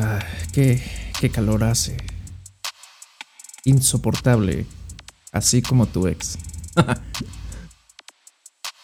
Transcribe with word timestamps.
Ah, 0.00 0.20
qué, 0.52 0.80
qué 1.20 1.28
calor 1.28 1.64
hace. 1.64 1.96
Insoportable. 3.64 4.64
Así 5.32 5.60
como 5.60 5.86
tu 5.86 6.06
ex. 6.06 6.38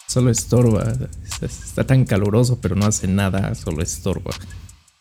solo 0.07 0.29
estorba. 0.29 0.93
Está 1.41 1.87
tan 1.87 2.03
caluroso, 2.03 2.59
pero 2.59 2.75
no 2.75 2.85
hace 2.85 3.07
nada. 3.07 3.55
Solo 3.55 3.81
estorba. 3.81 4.31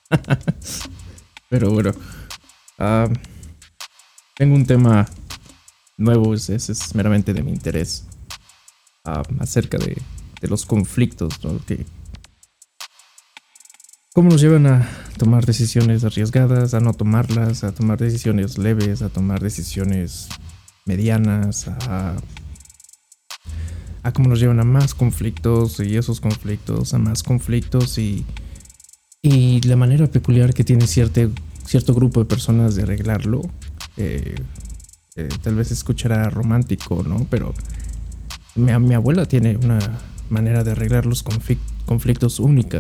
pero 1.49 1.71
bueno. 1.71 1.91
Ah, 2.79 3.09
tengo 4.37 4.55
un 4.55 4.67
tema 4.67 5.09
nuevo. 5.97 6.33
Ese 6.33 6.55
es 6.55 6.95
meramente 6.95 7.35
de 7.35 7.43
mi 7.43 7.51
interés. 7.51 8.05
Ah, 9.05 9.23
acerca 9.41 9.79
de, 9.79 10.01
los 10.43 10.65
conflictos. 10.65 11.43
¿no? 11.43 11.59
Que, 11.67 11.85
cómo 14.15 14.31
nos 14.31 14.41
llevan 14.41 14.67
a 14.67 14.89
tomar 15.19 15.45
decisiones 15.45 16.05
arriesgadas, 16.05 16.73
a 16.73 16.79
no 16.79 16.95
tomarlas, 16.95 17.65
a 17.65 17.75
tomar 17.75 17.99
decisiones 17.99 18.59
leves, 18.59 19.03
a 19.03 19.09
tomar 19.09 19.41
decisiones 19.41 20.29
medianas, 20.87 21.67
a, 21.67 22.15
cómo 24.13 24.29
nos 24.29 24.39
llevan 24.39 24.61
a 24.61 24.65
más 24.65 24.95
conflictos 24.95 25.81
y 25.81 25.97
esos 25.97 26.21
conflictos 26.21 26.95
a 26.95 26.99
más 26.99 27.25
conflictos 27.25 27.99
y, 27.99 28.25
y 29.21 29.61
la 29.63 29.75
manera 29.75 30.07
peculiar 30.07 30.55
que 30.55 30.63
tiene 30.63 30.87
cierto, 30.87 31.33
cierto 31.67 31.93
grupo 31.93 32.21
de 32.21 32.27
personas 32.27 32.77
de 32.77 32.85
arreglarlo. 32.85 33.43
Eh, 33.97 34.37
eh, 35.17 35.29
tal 35.43 35.57
vez 35.57 35.73
escuchará 35.73 36.31
romántico, 36.31 37.03
¿no? 37.03 37.27
Pero 37.31 37.53
mi, 38.55 38.79
mi 38.79 38.95
abuela 38.95 39.27
tiene 39.27 39.57
una 39.57 39.81
manera 40.31 40.63
de 40.63 40.71
arreglar 40.71 41.05
los 41.05 41.25
conflictos 41.85 42.39
única. 42.39 42.79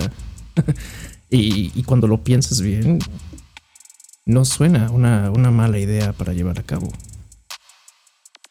Y, 1.30 1.83
cuando 1.83 2.06
lo 2.06 2.22
piensas 2.22 2.61
bien, 2.61 2.98
no 4.25 4.44
suena 4.44 4.91
una, 4.91 5.31
una 5.31 5.50
mala 5.50 5.78
idea 5.78 6.12
para 6.12 6.33
llevar 6.33 6.58
a 6.58 6.62
cabo. 6.62 6.92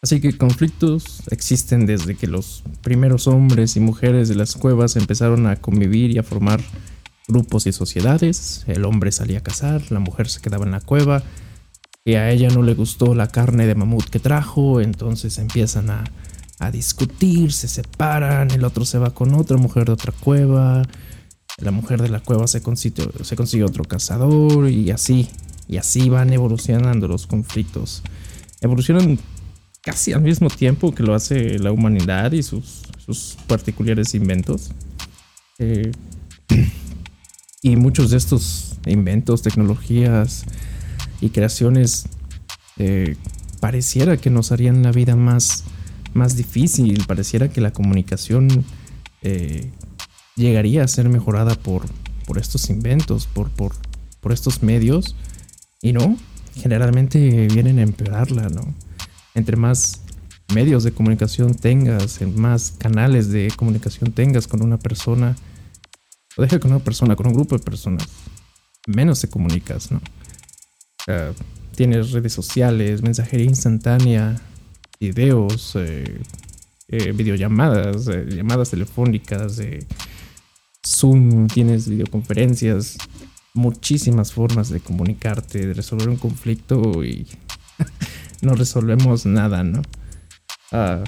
Así 0.02 0.20
que 0.20 0.38
conflictos 0.38 1.24
existen 1.32 1.86
desde 1.86 2.16
que 2.16 2.28
los 2.28 2.64
primeros 2.82 3.28
hombres 3.28 3.78
y 3.78 3.80
mujeres 3.80 4.28
de 4.28 4.36
las 4.36 4.56
cuevas 4.56 4.98
empezaron 4.98 5.48
a 5.48 5.56
convivir 5.56 6.12
y 6.12 6.18
a 6.18 6.24
formar 6.24 6.62
grupos 7.30 7.68
y 7.68 7.72
sociedades. 7.72 8.66
El 8.68 8.84
hombre 8.84 9.14
salía 9.14 9.40
a 9.40 9.44
cazar, 9.44 9.82
la 9.92 10.00
mujer 10.00 10.28
se 10.28 10.42
quedaba 10.42 10.66
en 10.66 10.72
la 10.72 10.82
cueva 10.82 11.24
y 12.06 12.16
a 12.16 12.30
ella 12.32 12.50
no 12.50 12.64
le 12.64 12.74
gustó 12.74 13.16
la 13.16 13.28
carne 13.28 13.66
de 13.66 13.76
mamut 13.76 14.06
que 14.06 14.20
trajo, 14.20 14.82
entonces 14.82 15.38
empiezan 15.38 15.90
a, 15.90 16.04
a 16.60 16.70
discutir, 16.70 17.54
se 17.54 17.68
separan, 17.68 18.52
el 18.52 18.66
otro 18.66 18.84
se 18.84 18.98
va 18.98 19.12
con 19.12 19.34
otra 19.34 19.58
mujer 19.58 19.86
de 19.86 19.94
otra 19.94 20.12
cueva, 20.12 20.84
la 21.58 21.72
mujer 21.72 22.02
de 22.02 22.10
la 22.10 22.20
cueva 22.20 22.48
se 22.48 22.62
consigue, 22.62 23.04
se 23.24 23.64
otro 23.64 23.84
cazador 23.84 24.70
y 24.70 24.92
así, 24.92 25.30
y 25.68 25.78
así 25.78 26.10
van 26.10 26.34
evolucionando 26.34 27.08
los 27.08 27.28
conflictos. 27.28 28.04
Evolucionan 28.62 29.20
casi 29.82 30.14
al 30.14 30.22
mismo 30.22 30.50
tiempo 30.50 30.96
que 30.96 31.04
lo 31.04 31.14
hace 31.14 31.60
la 31.60 31.72
humanidad 31.72 32.32
y 32.32 32.42
sus, 32.42 32.82
sus 33.06 33.38
particulares 33.48 34.16
inventos. 34.16 34.72
Eh, 35.60 35.92
y 37.62 37.76
muchos 37.76 38.10
de 38.10 38.18
estos 38.18 38.78
inventos, 38.86 39.42
tecnologías 39.42 40.46
y 41.22 41.30
creaciones 41.30 42.06
eh, 42.78 43.16
pareciera 43.60 44.18
que 44.18 44.30
nos 44.30 44.52
harían 44.52 44.84
la 44.84 44.92
vida 44.92 45.16
más, 45.16 45.64
más 46.14 46.36
difícil, 46.36 47.06
pareciera 47.06 47.50
que 47.50 47.62
la 47.62 47.72
comunicación 47.72 48.66
eh, 49.22 49.70
llegaría 50.36 50.84
a 50.84 50.88
ser 50.88 51.10
mejorada 51.10 51.56
por, 51.56 51.86
por 52.26 52.38
estos 52.38 52.70
inventos, 52.70 53.28
por, 53.28 53.50
por, 53.52 53.74
por 54.20 54.32
estos 54.32 54.64
medios. 54.64 55.16
Y 55.82 55.94
no, 55.94 56.18
generalmente 56.56 57.48
vienen 57.48 57.80
a 57.80 57.84
empeorarla, 57.84 58.50
¿no? 58.50 58.74
Entre 59.36 59.58
más 59.58 60.02
medios 60.54 60.84
de 60.84 60.92
comunicación 60.92 61.56
tengas, 61.56 62.22
más 62.36 62.76
canales 62.78 63.30
de 63.30 63.52
comunicación 63.56 64.12
tengas 64.12 64.48
con 64.48 64.62
una 64.62 64.78
persona, 64.78 65.36
o 66.38 66.42
deja 66.42 66.60
con 66.60 66.72
una 66.72 66.84
persona, 66.84 67.16
con 67.16 67.28
un 67.28 67.34
grupo 67.34 67.58
de 67.58 67.64
personas, 67.64 68.08
menos 68.88 69.22
te 69.22 69.30
comunicas, 69.30 69.92
¿no? 69.92 70.02
tienes 71.76 72.12
redes 72.12 72.32
sociales, 72.34 73.02
mensajería 73.02 73.46
instantánea, 73.46 74.40
videos, 75.00 75.76
eh, 75.76 76.22
eh, 76.88 77.12
videollamadas, 77.12 78.08
eh, 78.08 78.26
llamadas 78.30 78.70
telefónicas, 78.70 79.60
Zoom, 80.86 81.48
tienes 81.48 81.88
videoconferencias, 81.88 82.98
muchísimas 83.54 84.34
formas 84.34 84.70
de 84.70 84.80
comunicarte, 84.80 85.68
de 85.68 85.74
resolver 85.74 86.10
un 86.10 86.18
conflicto 86.18 87.04
y 87.04 87.28
no 88.42 88.54
resolvemos 88.54 89.26
nada, 89.26 89.64
¿no? 89.64 89.82
Ah, 90.72 91.04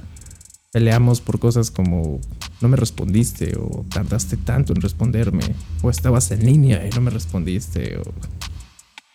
peleamos 0.71 1.21
por 1.21 1.39
cosas 1.39 1.71
como 1.71 2.19
no 2.61 2.69
me 2.69 2.77
respondiste 2.77 3.53
o 3.57 3.85
tardaste 3.89 4.37
tanto 4.37 4.73
en 4.73 4.81
responderme 4.81 5.43
o 5.81 5.89
estabas 5.89 6.31
en 6.31 6.45
línea 6.45 6.85
y 6.85 6.89
no 6.91 7.01
me 7.01 7.11
respondiste 7.11 7.97
o 7.97 8.13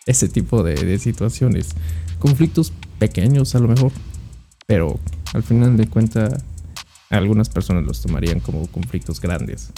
ese 0.06 0.28
tipo 0.28 0.62
de, 0.62 0.74
de 0.74 0.98
situaciones. 0.98 1.70
Conflictos 2.18 2.72
pequeños 2.98 3.54
a 3.54 3.60
lo 3.60 3.68
mejor, 3.68 3.92
pero 4.66 4.98
al 5.32 5.42
final 5.42 5.76
de 5.76 5.86
cuentas 5.86 6.44
algunas 7.08 7.48
personas 7.48 7.84
los 7.84 8.02
tomarían 8.02 8.40
como 8.40 8.66
conflictos 8.68 9.20
grandes. 9.20 9.72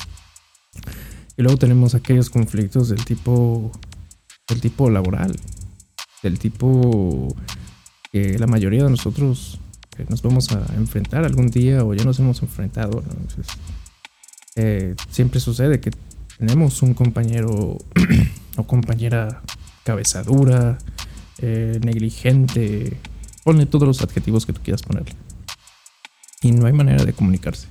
Y 1.37 1.43
luego 1.43 1.59
tenemos 1.59 1.95
aquellos 1.95 2.31
conflictos 2.31 2.89
del 2.89 3.05
tipo, 3.05 3.73
del 4.49 4.61
tipo 4.61 4.91
laboral, 4.91 5.39
del 6.23 6.39
tipo 6.39 7.35
que 8.13 8.39
la 8.39 8.47
mayoría 8.47 8.85
de 8.85 8.91
nosotros 8.91 9.59
eh, 9.99 10.07
nos 10.09 10.23
vamos 10.23 10.53
a 10.53 10.67
enfrentar 10.77 11.25
algún 11.25 11.49
día 11.49 11.85
o 11.85 11.95
ya 11.95 12.05
nos 12.05 12.19
hemos 12.19 12.43
enfrentado. 12.43 13.03
Eh, 14.57 14.95
siempre 15.11 15.41
sucede 15.41 15.81
que 15.81 15.91
tenemos 16.39 16.83
un 16.83 16.95
compañero 16.95 17.79
o 18.57 18.67
compañera 18.67 19.43
cabezadura, 19.85 20.79
eh, 21.39 21.81
negligente, 21.83 22.97
ponle 23.45 23.67
todos 23.67 23.87
los 23.87 24.03
adjetivos 24.03 24.47
que 24.47 24.53
tú 24.53 24.61
quieras 24.63 24.83
ponerle. 24.83 25.15
Y 26.43 26.53
no 26.53 26.67
hay 26.67 26.73
manera 26.73 27.05
de 27.05 27.13
comunicarse. 27.13 27.69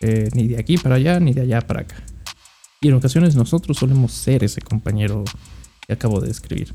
Eh, 0.00 0.30
ni 0.34 0.48
de 0.48 0.58
aquí 0.58 0.78
para 0.78 0.96
allá, 0.96 1.20
ni 1.20 1.32
de 1.32 1.42
allá 1.42 1.60
para 1.60 1.82
acá. 1.82 1.96
Y 2.80 2.88
en 2.88 2.94
ocasiones 2.94 3.34
nosotros 3.34 3.76
solemos 3.76 4.12
ser 4.12 4.42
ese 4.42 4.62
compañero 4.62 5.24
que 5.86 5.92
acabo 5.92 6.20
de 6.20 6.28
describir. 6.28 6.72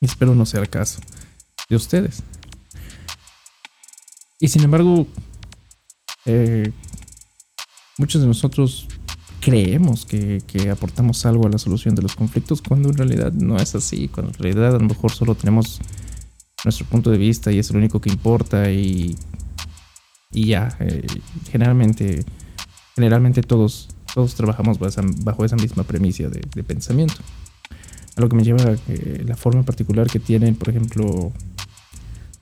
Y 0.00 0.06
espero 0.06 0.34
no 0.34 0.46
sea 0.46 0.60
el 0.60 0.68
caso 0.68 1.00
de 1.68 1.76
ustedes. 1.76 2.22
Y 4.38 4.48
sin 4.48 4.62
embargo, 4.62 5.06
eh, 6.26 6.72
muchos 7.98 8.20
de 8.20 8.28
nosotros 8.28 8.86
creemos 9.40 10.06
que, 10.06 10.40
que, 10.46 10.70
aportamos 10.70 11.26
algo 11.26 11.46
a 11.46 11.50
la 11.50 11.58
solución 11.58 11.96
de 11.96 12.02
los 12.02 12.14
conflictos 12.14 12.62
cuando 12.62 12.90
en 12.90 12.96
realidad 12.96 13.32
no 13.32 13.56
es 13.56 13.74
así, 13.74 14.06
cuando 14.06 14.32
en 14.32 14.38
realidad 14.38 14.76
a 14.76 14.78
lo 14.78 14.86
mejor 14.86 15.10
solo 15.10 15.34
tenemos 15.34 15.80
nuestro 16.64 16.86
punto 16.86 17.10
de 17.10 17.18
vista 17.18 17.50
y 17.50 17.58
es 17.58 17.70
lo 17.72 17.78
único 17.78 18.00
que 18.00 18.10
importa 18.10 18.70
y 18.70 19.16
y 20.32 20.46
ya, 20.46 20.76
eh, 20.80 21.06
generalmente, 21.50 22.24
generalmente 22.94 23.42
todos, 23.42 23.88
todos 24.14 24.34
trabajamos 24.34 24.78
bajo 24.78 25.44
esa, 25.44 25.56
misma 25.56 25.84
premisa 25.84 26.28
de, 26.28 26.62
pensamiento. 26.62 27.16
A 28.16 28.20
lo 28.20 28.28
que 28.28 28.36
me 28.36 28.44
lleva 28.44 28.62
a 28.62 28.76
la 29.24 29.36
forma 29.36 29.62
particular 29.62 30.06
que 30.06 30.18
tienen, 30.18 30.54
por 30.54 30.70
ejemplo, 30.70 31.32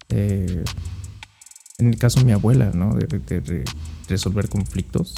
eh, 0.09 0.65
en 1.79 1.89
el 1.89 1.99
caso 1.99 2.21
de 2.21 2.27
mi 2.27 2.33
abuela, 2.33 2.71
¿no? 2.75 2.95
De, 2.95 3.65
resolver 4.09 4.49
conflictos. 4.49 5.15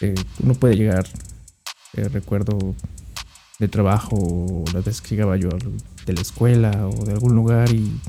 Eh, 0.00 0.14
uno 0.42 0.54
puede 0.54 0.76
llegar, 0.76 1.06
recuerdo 1.92 2.74
de 3.58 3.68
trabajo, 3.68 4.64
la 4.72 4.80
vez 4.80 5.02
que 5.02 5.10
llegaba 5.10 5.36
yo 5.36 5.50
de 6.06 6.12
la 6.14 6.22
escuela 6.22 6.88
o 6.88 7.04
de 7.04 7.12
algún 7.12 7.34
lugar 7.34 7.70
y 7.70 8.00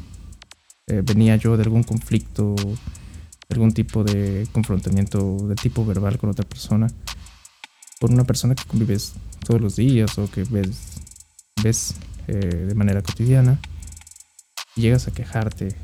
venía 1.04 1.36
yo 1.36 1.58
de 1.58 1.64
algún 1.64 1.84
conflicto 1.84 2.56
algún 3.52 3.74
tipo 3.74 4.04
de 4.04 4.48
confrontamiento 4.52 5.38
de 5.48 5.56
tipo 5.56 5.86
verbal 5.86 6.18
con 6.18 6.30
otra 6.30 6.48
persona, 6.48 6.88
por 8.00 8.12
una 8.12 8.24
persona 8.24 8.56
que 8.56 8.64
convives 8.64 9.14
todos 9.46 9.62
los 9.62 9.76
días 9.76 10.18
o 10.18 10.30
que 10.30 10.44
ves, 10.44 11.00
ves 11.64 11.96
eh, 12.28 12.66
de 12.68 12.76
manera 12.76 13.02
cotidiana, 13.02 13.60
y 14.76 14.82
llegas 14.82 15.08
a 15.08 15.12
quejarte, 15.12 15.76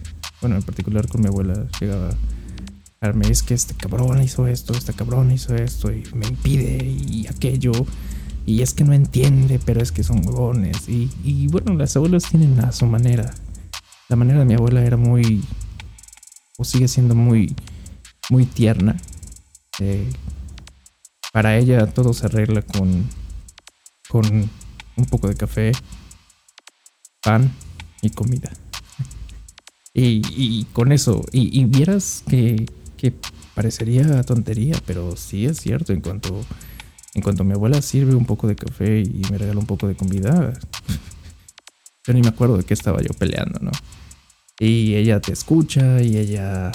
bueno, 0.41 0.55
en 0.55 0.63
particular 0.63 1.07
con 1.07 1.21
mi 1.21 1.27
abuela, 1.27 1.67
llegaba 1.79 2.09
a 2.09 2.15
darme, 3.01 3.29
es 3.29 3.43
que 3.43 3.53
este 3.53 3.73
cabrón 3.73 4.21
hizo 4.21 4.47
esto, 4.47 4.73
este 4.73 4.93
cabrón 4.93 5.31
hizo 5.31 5.55
esto, 5.55 5.91
y 5.91 6.03
me 6.13 6.27
impide, 6.27 6.85
y 6.85 7.27
aquello, 7.27 7.73
y 8.45 8.61
es 8.61 8.73
que 8.73 8.85
no 8.85 8.93
entiende, 8.93 9.59
pero 9.63 9.81
es 9.81 9.91
que 9.91 10.03
son 10.03 10.25
huevones, 10.25 10.87
y, 10.87 11.11
y 11.23 11.47
bueno, 11.47 11.73
las 11.73 11.95
abuelas 11.95 12.23
tienen 12.29 12.59
a 12.61 12.71
su 12.71 12.85
manera. 12.85 13.33
La 14.09 14.15
manera 14.15 14.39
de 14.39 14.45
mi 14.45 14.53
abuela 14.53 14.81
era 14.85 14.95
muy 14.95 15.43
o 16.57 16.63
sigue 16.63 16.88
siendo 16.88 17.15
muy, 17.15 17.56
muy 18.30 18.45
tierna. 18.45 18.98
Eh, 19.80 20.09
para 21.31 21.57
ella 21.57 21.86
todo 21.88 22.13
se 22.13 22.25
arregla 22.25 22.63
con, 22.63 23.07
con 24.09 24.50
un 24.95 25.06
poco 25.06 25.27
de 25.27 25.36
café, 25.36 25.71
pan 27.21 27.51
y 28.01 28.09
comida. 28.09 28.51
Y, 30.00 30.65
con 30.74 30.92
eso, 30.92 31.24
y, 31.31 31.65
vieras 31.65 32.24
que, 32.27 32.68
que, 32.98 33.15
parecería 33.56 34.21
tontería, 34.21 34.75
pero 34.86 35.15
sí 35.18 35.48
es 35.48 35.57
cierto. 35.57 35.92
En 35.92 36.01
cuanto, 36.01 36.45
en 37.15 37.24
cuanto 37.24 37.44
mi 37.44 37.53
abuela 37.53 37.81
sirve 37.81 38.13
un 38.13 38.25
poco 38.25 38.48
de 38.48 38.56
café 38.56 39.00
y 39.00 39.24
me 39.31 39.39
regala 39.39 39.60
un 39.60 39.65
poco 39.65 39.88
de 39.88 39.95
comida, 39.95 40.53
yo 42.06 42.13
ni 42.13 42.21
me 42.21 42.27
acuerdo 42.27 42.57
de 42.57 42.63
qué 42.63 42.75
estaba 42.75 43.01
yo 43.01 43.10
peleando, 43.18 43.60
¿no? 43.60 43.71
Y 44.59 44.95
ella 44.95 45.19
te 45.19 45.33
escucha 45.33 46.01
y 46.01 46.18
ella 46.18 46.71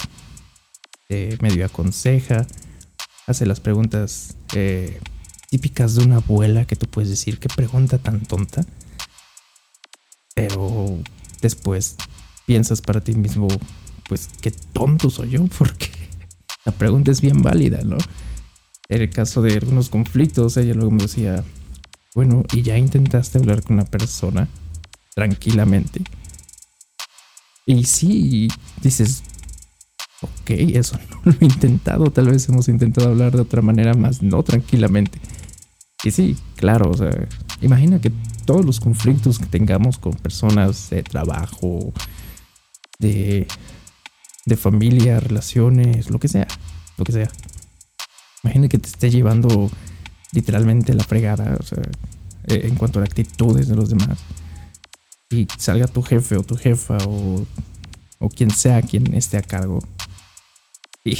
te 1.07 1.37
medio 1.41 1.65
aconseja, 1.65 2.47
hace 3.27 3.45
las 3.45 3.59
preguntas 3.59 4.37
eh, 4.55 4.99
típicas 5.49 5.95
de 5.95 6.05
una 6.05 6.17
abuela 6.17 6.65
que 6.65 6.75
tú 6.75 6.87
puedes 6.87 7.09
decir, 7.09 7.39
qué 7.39 7.49
pregunta 7.49 7.97
tan 7.97 8.21
tonta. 8.21 8.65
Pero 10.35 10.97
después 11.41 11.95
piensas 12.45 12.81
para 12.81 13.01
ti 13.01 13.13
mismo, 13.13 13.47
pues 14.07 14.29
qué 14.41 14.51
tonto 14.51 15.09
soy 15.09 15.31
yo, 15.31 15.45
porque 15.57 15.89
la 16.65 16.71
pregunta 16.71 17.11
es 17.11 17.21
bien 17.21 17.41
válida, 17.41 17.81
¿no? 17.83 17.97
En 18.89 19.01
el 19.01 19.09
caso 19.09 19.41
de 19.41 19.53
algunos 19.53 19.89
conflictos, 19.89 20.57
ella 20.57 20.73
luego 20.73 20.91
me 20.91 21.03
decía, 21.03 21.43
bueno, 22.15 22.43
¿y 22.53 22.61
ya 22.61 22.77
intentaste 22.77 23.37
hablar 23.37 23.63
con 23.63 23.75
una 23.75 23.85
persona 23.85 24.47
tranquilamente? 25.15 26.03
Y 27.65 27.83
sí, 27.85 28.49
dices, 28.81 29.23
ok, 30.21 30.49
eso 30.49 30.97
no 31.09 31.31
lo 31.31 31.37
he 31.39 31.45
intentado, 31.45 32.11
tal 32.11 32.29
vez 32.29 32.47
hemos 32.49 32.67
intentado 32.67 33.09
hablar 33.09 33.33
de 33.33 33.41
otra 33.41 33.61
manera 33.61 33.93
más 33.93 34.21
no 34.21 34.43
tranquilamente. 34.43 35.19
Y 36.03 36.11
sí, 36.11 36.37
claro, 36.55 36.91
o 36.91 36.97
sea, 36.97 37.11
imagina 37.61 38.01
que 38.01 38.11
todos 38.45 38.65
los 38.65 38.79
conflictos 38.79 39.39
que 39.39 39.45
tengamos 39.45 39.97
con 39.97 40.13
personas 40.13 40.89
de 40.89 41.01
trabajo, 41.03 41.93
de, 42.99 43.47
de 44.45 44.57
familia, 44.57 45.19
relaciones, 45.19 46.09
lo 46.09 46.19
que 46.19 46.27
sea, 46.27 46.47
lo 46.97 47.05
que 47.05 47.13
sea. 47.13 47.29
Imagina 48.43 48.67
que 48.67 48.79
te 48.79 48.87
esté 48.87 49.09
llevando 49.09 49.71
literalmente 50.33 50.93
la 50.93 51.05
fregada, 51.05 51.55
o 51.57 51.63
sea, 51.63 51.81
eh, 52.47 52.61
en 52.65 52.75
cuanto 52.75 52.99
a 52.99 53.03
actitudes 53.03 53.69
de 53.69 53.75
los 53.75 53.89
demás. 53.89 54.19
Y 55.33 55.47
salga 55.57 55.87
tu 55.87 56.01
jefe 56.01 56.37
o 56.37 56.43
tu 56.43 56.55
jefa 56.55 56.97
o, 57.07 57.45
o 58.19 58.29
quien 58.29 58.51
sea 58.51 58.81
quien 58.81 59.13
esté 59.13 59.37
a 59.37 59.41
cargo. 59.41 59.79
Y, 61.05 61.17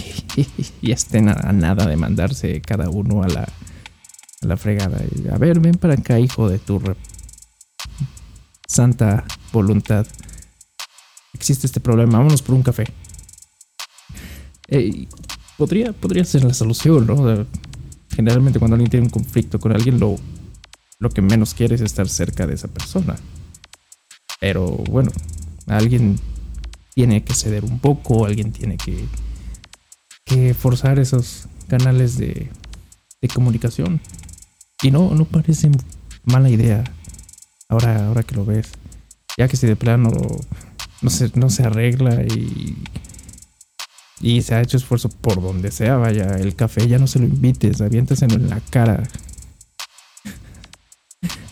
y, 0.81 0.91
estén 0.93 1.27
a, 1.27 1.51
nada 1.51 1.85
de 1.85 1.97
mandarse 1.97 2.61
cada 2.61 2.89
uno 2.89 3.21
a 3.21 3.27
la, 3.27 3.41
a 3.41 4.45
la 4.45 4.55
fregada. 4.55 4.97
a 5.29 5.37
ver, 5.37 5.59
ven 5.59 5.73
para 5.73 5.95
acá, 5.95 6.21
hijo 6.21 6.47
de 6.47 6.57
tu 6.57 6.81
santa 8.65 9.25
voluntad 9.51 10.07
existe 11.33 11.67
este 11.67 11.79
problema, 11.79 12.19
vámonos 12.19 12.41
por 12.41 12.55
un 12.55 12.63
café. 12.63 12.85
podría, 15.57 15.91
podría 15.91 16.23
ser 16.23 16.43
la 16.43 16.53
solución, 16.53 17.05
¿no? 17.05 17.45
generalmente 18.09 18.59
cuando 18.59 18.75
alguien 18.75 18.91
tiene 18.91 19.05
un 19.07 19.11
conflicto 19.11 19.59
con 19.59 19.73
alguien, 19.73 19.99
lo, 19.99 20.15
lo 20.99 21.09
que 21.09 21.21
menos 21.21 21.53
quiere 21.53 21.75
es 21.75 21.81
estar 21.81 22.07
cerca 22.07 22.47
de 22.47 22.53
esa 22.53 22.67
persona. 22.67 23.15
Pero 24.43 24.67
bueno, 24.67 25.09
alguien 25.67 26.19
tiene 26.93 27.23
que 27.23 27.33
ceder 27.33 27.63
un 27.63 27.79
poco, 27.79 28.25
alguien 28.25 28.51
tiene 28.51 28.75
que, 28.75 30.53
forzar 30.53 30.99
esos 30.99 31.47
canales 31.69 32.17
de, 32.17 32.49
de 33.21 33.27
comunicación. 33.29 34.01
Y 34.81 34.91
no, 34.91 35.15
no 35.15 35.23
parece 35.23 35.71
mala 36.25 36.49
idea. 36.49 36.83
Ahora, 37.69 38.07
ahora 38.07 38.23
que 38.23 38.35
lo 38.35 38.43
ves. 38.43 38.67
Ya 39.37 39.47
que 39.47 39.55
si 39.55 39.65
de 39.65 39.77
plano 39.77 40.11
no 41.01 41.09
se, 41.09 41.31
no 41.35 41.49
se 41.49 41.63
arregla 41.63 42.23
y, 42.23 42.75
y 44.19 44.41
se 44.41 44.55
ha 44.55 44.61
hecho 44.61 44.75
esfuerzo 44.75 45.07
por 45.07 45.41
donde 45.41 45.71
sea, 45.71 45.95
vaya, 45.95 46.35
el 46.35 46.57
café 46.57 46.85
ya 46.89 46.99
no 46.99 47.07
se 47.07 47.19
lo 47.19 47.27
invites, 47.27 47.79
aviéntaselo 47.79 48.35
en 48.35 48.49
la 48.49 48.59
cara. 48.59 49.03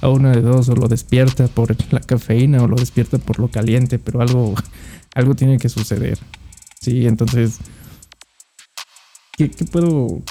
A 0.01 0.09
uno 0.09 0.31
de 0.31 0.42
dos, 0.42 0.68
o 0.69 0.75
lo 0.75 0.88
despierta 0.88 1.48
por 1.48 1.75
la 1.94 2.00
cafeína 2.00 2.63
o 2.63 2.68
lo 2.68 2.75
despierta 2.75 3.18
por 3.19 3.39
lo 3.39 3.50
caliente, 3.50 4.00
pero 4.00 4.21
algo, 4.21 4.56
algo 5.15 5.36
tiene 5.36 5.57
que 5.57 5.69
suceder. 5.69 6.18
Sí, 6.80 7.06
entonces, 7.06 7.59
¿qué, 9.38 9.50
qué 9.50 9.65
puedo 9.65 10.21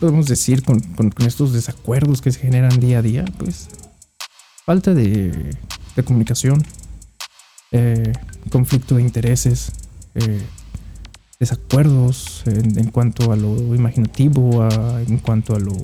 podemos 0.00 0.26
decir 0.26 0.64
con, 0.64 0.80
con, 0.80 1.12
estos 1.26 1.52
desacuerdos 1.52 2.20
que 2.20 2.32
se 2.32 2.40
generan 2.40 2.80
día 2.80 2.98
a 2.98 3.02
día? 3.02 3.24
Pues 3.38 3.68
falta 4.66 4.92
de, 4.94 5.54
de 5.94 6.02
comunicación, 6.02 6.64
eh, 7.72 8.12
conflicto 8.50 8.96
de 8.96 9.02
intereses, 9.02 9.72
eh, 10.14 10.42
desacuerdos 11.38 12.42
en, 12.46 12.90
cuanto 12.90 13.32
a 13.32 13.36
lo 13.36 13.74
imaginativo, 13.74 14.68
en 15.06 15.18
cuanto 15.18 15.54
a 15.54 15.58
lo 15.58 15.76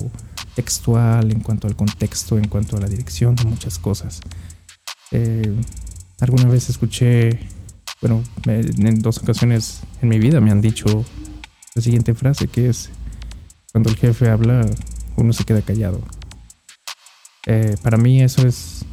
textual, 0.55 1.31
en 1.31 1.39
cuanto 1.39 1.67
al 1.67 1.75
contexto, 1.75 2.37
en 2.37 2.47
cuanto 2.47 2.77
a 2.77 2.79
la 2.79 2.87
dirección 2.87 3.35
muchas 3.45 3.79
cosas. 3.79 4.21
Eh, 5.11 5.53
alguna 6.19 6.45
vez 6.45 6.69
escuché, 6.69 7.39
bueno, 8.01 8.23
en 8.45 9.01
dos 9.01 9.17
ocasiones 9.19 9.81
en 10.01 10.09
mi 10.09 10.19
vida 10.19 10.39
me 10.41 10.51
han 10.51 10.61
dicho 10.61 11.05
la 11.75 11.81
siguiente 11.81 12.13
frase, 12.13 12.47
que 12.47 12.69
es, 12.69 12.89
cuando 13.71 13.89
el 13.89 13.97
jefe 13.97 14.29
habla, 14.29 14.65
uno 15.15 15.33
se 15.33 15.43
queda 15.43 15.61
callado. 15.61 16.01
para 17.81 17.97
mí 17.97 18.21
eso 18.21 18.47
es, 18.47 18.85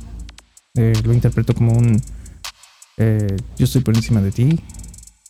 lo 0.75 1.13
interpreto 1.13 1.55
como 1.55 1.73
un 1.73 2.01
eh, 3.01 3.37
yo 3.57 3.65
estoy 3.65 3.81
por 3.83 3.95
encima 3.95 4.21
de 4.21 4.33
ti, 4.33 4.61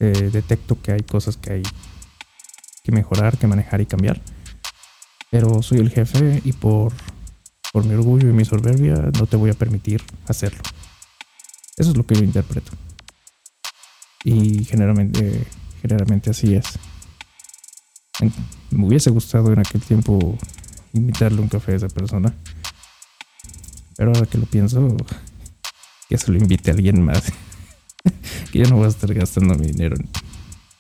eh, 0.01 0.31
detecto 0.33 0.81
que 0.81 0.93
hay 0.93 1.03
cosas 1.03 1.37
que 1.37 1.53
hay 1.53 1.63
que 2.83 2.93
mejorar, 2.93 3.37
que 3.37 3.47
manejar 3.47 3.83
y 3.83 3.87
cambiar, 3.87 4.23
pero 5.31 5.63
soy 5.63 5.79
el 5.79 5.91
jefe 5.91 6.41
y 6.45 6.53
por, 6.53 6.93
por 7.73 7.85
mi 7.85 7.95
orgullo 7.95 8.29
y 8.29 8.33
mi 8.33 8.45
soberbia 8.45 8.95
no 9.19 9.27
te 9.27 9.37
voy 9.37 9.51
a 9.51 9.55
permitir 9.55 10.03
hacerlo. 10.27 10.61
Eso 11.77 11.91
es 11.91 11.97
lo 11.97 12.05
que 12.05 12.17
yo 12.17 12.25
interpreto. 12.25 12.73
Y 14.25 14.65
generalmente, 14.65 15.47
generalmente 15.81 16.31
así 16.31 16.55
es. 16.55 16.67
Me 18.71 18.87
hubiese 18.87 19.11
gustado 19.11 19.53
en 19.53 19.61
aquel 19.61 19.81
tiempo 19.81 20.37
invitarle 20.93 21.41
un 21.41 21.49
café 21.49 21.73
a 21.73 21.77
esa 21.77 21.89
persona. 21.89 22.35
Pero 23.97 24.13
ahora 24.13 24.27
que 24.27 24.39
lo 24.39 24.47
pienso, 24.47 24.97
que 26.09 26.19
se 26.19 26.33
lo 26.33 26.39
invite 26.39 26.71
a 26.71 26.75
alguien 26.75 27.05
más. 27.05 27.33
que 28.53 28.59
yo 28.59 28.69
no 28.69 28.77
voy 28.77 28.87
a 28.87 28.89
estar 28.89 29.13
gastando 29.15 29.55
mi 29.55 29.67
dinero 29.67 29.97
en 29.97 30.09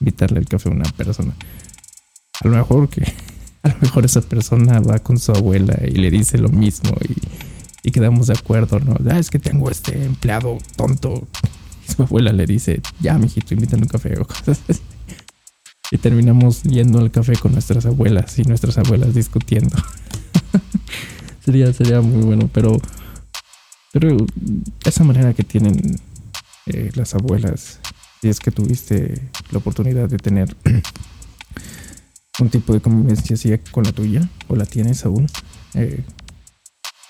invitarle 0.00 0.40
el 0.40 0.48
café 0.48 0.68
a 0.68 0.72
una 0.72 0.90
persona. 0.90 1.34
A 2.40 2.48
lo 2.48 2.56
mejor 2.56 2.88
que, 2.88 3.12
a 3.62 3.68
lo 3.68 3.76
mejor 3.80 4.04
esa 4.04 4.20
persona 4.20 4.80
va 4.80 4.98
con 4.98 5.18
su 5.18 5.32
abuela 5.32 5.78
y 5.86 5.92
le 5.92 6.10
dice 6.10 6.38
lo 6.38 6.48
mismo 6.48 6.92
y, 7.08 7.90
quedamos 7.90 8.26
de 8.26 8.34
acuerdo, 8.34 8.78
¿no? 8.80 8.96
Ah, 9.10 9.18
es 9.18 9.30
que 9.30 9.38
tengo 9.38 9.70
este 9.70 10.04
empleado 10.04 10.58
tonto. 10.76 11.26
Y 11.88 11.92
su 11.92 12.02
abuela 12.02 12.32
le 12.32 12.44
dice, 12.44 12.82
ya, 13.00 13.16
mijito, 13.16 13.54
invítale 13.54 13.82
un 13.82 13.88
café 13.88 14.20
o 14.20 14.26
cosas 14.26 14.60
así. 14.68 14.82
Y 15.90 15.96
terminamos 15.96 16.64
yendo 16.64 16.98
al 16.98 17.10
café 17.10 17.34
con 17.36 17.52
nuestras 17.52 17.86
abuelas 17.86 18.38
y 18.38 18.42
nuestras 18.42 18.76
abuelas 18.76 19.14
discutiendo. 19.14 19.74
sería, 21.44 21.72
sería 21.72 22.02
muy 22.02 22.26
bueno, 22.26 22.50
pero, 22.52 22.78
pero 23.90 24.18
esa 24.84 25.02
manera 25.02 25.32
que 25.32 25.44
tienen 25.44 25.98
eh, 26.66 26.90
las 26.94 27.14
abuelas, 27.14 27.80
si 28.20 28.28
es 28.28 28.38
que 28.38 28.50
tuviste 28.50 29.30
la 29.50 29.58
oportunidad 29.58 30.10
de 30.10 30.18
tener 30.18 30.54
un 32.40 32.50
tipo 32.50 32.72
de 32.72 32.80
convivencia 32.80 33.34
así 33.34 33.50
con 33.70 33.84
la 33.84 33.92
tuya, 33.92 34.28
o 34.48 34.56
la 34.56 34.66
tienes 34.66 35.04
aún, 35.04 35.26
eh, 35.74 36.04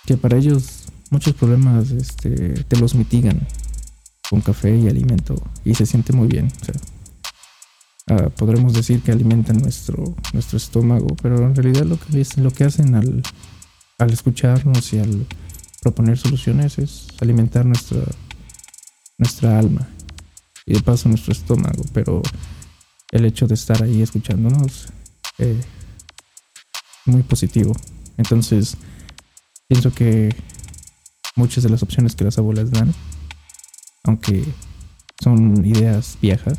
que 0.06 0.16
para 0.16 0.38
ellos 0.38 0.84
muchos 1.10 1.34
problemas 1.34 1.90
este, 1.90 2.64
te 2.64 2.76
los 2.78 2.94
mitigan 2.94 3.46
con 4.30 4.40
café 4.40 4.76
y 4.76 4.88
alimento 4.88 5.34
y 5.64 5.74
se 5.74 5.86
siente 5.86 6.12
muy 6.12 6.28
bien. 6.28 6.50
Ah, 8.10 8.30
podremos 8.30 8.72
decir 8.72 9.02
que 9.02 9.12
alimentan 9.12 9.58
nuestro, 9.58 10.16
nuestro 10.32 10.56
estómago, 10.56 11.14
pero 11.20 11.44
en 11.44 11.54
realidad 11.54 11.84
lo 11.84 11.98
que, 11.98 12.26
lo 12.36 12.50
que 12.50 12.64
hacen 12.64 12.94
al, 12.94 13.22
al 13.98 14.10
escucharnos 14.10 14.92
y 14.94 14.98
al 14.98 15.26
proponer 15.82 16.16
soluciones 16.16 16.78
es 16.78 17.06
alimentar 17.20 17.66
nuestra 17.66 18.00
nuestra 19.18 19.58
alma 19.58 19.86
y 20.64 20.74
de 20.74 20.80
paso 20.80 21.08
nuestro 21.08 21.32
estómago, 21.32 21.82
pero 21.92 22.22
el 23.10 23.24
hecho 23.24 23.46
de 23.46 23.54
estar 23.54 23.82
ahí 23.82 24.00
escuchándonos 24.00 24.88
eh, 25.38 25.60
muy 27.06 27.22
positivo. 27.22 27.72
Entonces, 28.16 28.76
pienso 29.68 29.92
que 29.92 30.34
muchas 31.36 31.62
de 31.64 31.70
las 31.70 31.82
opciones 31.82 32.14
que 32.14 32.24
las 32.24 32.38
abuelas 32.38 32.70
dan, 32.70 32.94
aunque 34.04 34.44
son 35.22 35.64
ideas 35.64 36.18
viejas, 36.20 36.58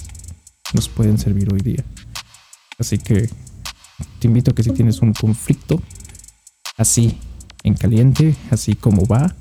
nos 0.73 0.89
pueden 0.89 1.17
servir 1.17 1.51
hoy 1.53 1.59
día. 1.59 1.83
Así 2.77 2.97
que 2.97 3.29
te 4.19 4.27
invito 4.27 4.51
a 4.51 4.55
que 4.55 4.63
si 4.63 4.71
tienes 4.71 5.01
un 5.01 5.13
conflicto 5.13 5.81
así 6.77 7.17
en 7.63 7.73
caliente, 7.75 8.35
así 8.51 8.75
como 8.75 9.05
va, 9.05 9.35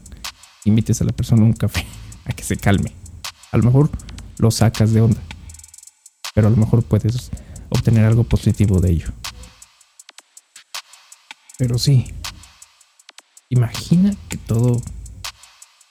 invites 0.65 1.01
a 1.01 1.05
la 1.05 1.13
persona 1.13 1.43
a 1.43 1.47
un 1.47 1.53
café, 1.53 1.87
a 2.25 2.33
que 2.33 2.43
se 2.43 2.57
calme. 2.57 2.93
A 3.53 3.57
lo 3.57 3.65
mejor 3.65 3.91
lo 4.39 4.51
sacas 4.51 4.93
de 4.93 5.01
onda, 5.01 5.21
pero 6.35 6.49
a 6.49 6.51
lo 6.51 6.57
mejor 6.57 6.83
puedes 6.83 7.31
obtener 7.69 8.05
algo 8.05 8.25
positivo 8.25 8.81
de 8.81 8.91
ello. 8.91 9.09
Pero 11.59 11.77
sí, 11.77 12.15
imagina 13.51 14.15
que 14.29 14.37
todo 14.37 14.81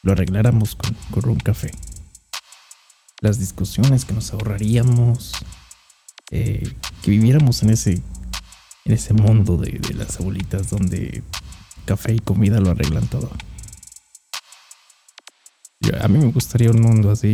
lo 0.02 0.14
arregláramos 0.14 0.76
con, 0.76 0.94
con 1.12 1.30
un 1.30 1.40
café. 1.40 1.72
Las 3.20 3.38
discusiones 3.38 4.06
que 4.06 4.14
nos 4.14 4.32
ahorraríamos, 4.32 5.34
eh, 6.32 6.74
que 7.02 7.12
viviéramos 7.12 7.64
en 7.64 7.72
ese, 7.72 8.02
en 8.86 8.94
ese 8.94 9.14
mundo 9.14 9.58
de, 9.58 9.72
de 9.72 9.94
las 9.94 10.18
abuelitas 10.20 10.70
donde 10.70 11.22
café 11.86 12.14
y 12.14 12.20
comida 12.20 12.60
lo 12.62 12.72
arreglan 12.72 13.08
todo. 13.08 13.30
a 16.02 16.08
mí 16.08 16.18
me 16.18 16.32
gustaría 16.32 16.72
un 16.72 16.82
mundo 16.82 17.12
así, 17.12 17.32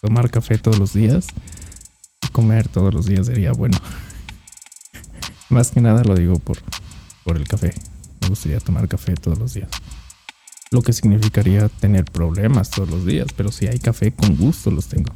tomar 0.00 0.30
café 0.30 0.58
todos 0.58 0.78
los 0.78 0.92
días 0.92 1.26
y 2.22 2.28
comer 2.28 2.68
todos 2.68 2.92
los 2.92 3.06
días 3.06 3.26
sería 3.26 3.52
bueno. 3.52 3.78
Más 5.50 5.70
que 5.70 5.80
nada 5.80 6.02
lo 6.04 6.14
digo 6.14 6.38
por, 6.38 6.58
por 7.26 7.36
el 7.36 7.48
café. 7.48 7.74
Me 8.20 8.28
gustaría 8.28 8.60
tomar 8.60 8.86
café 8.86 9.14
todos 9.14 9.36
los 9.36 9.52
días. 9.52 9.68
Lo 10.70 10.80
que 10.80 10.92
significaría 10.92 11.68
tener 11.68 12.04
problemas 12.04 12.70
todos 12.70 12.88
los 12.88 13.04
días, 13.04 13.26
pero 13.36 13.50
si 13.50 13.66
hay 13.66 13.80
café 13.80 14.12
con 14.12 14.36
gusto 14.36 14.70
los 14.70 14.86
tengo. 14.86 15.12